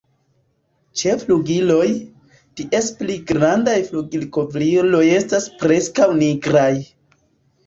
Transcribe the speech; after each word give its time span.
Ĉe 1.01 1.11
flugiloj, 1.23 1.89
ties 2.61 2.87
pli 3.01 3.17
grandaj 3.33 3.77
flugilkovriloj 3.91 5.03
estas 5.19 5.47
preskaŭ 5.61 6.09
nigraj. 6.25 6.73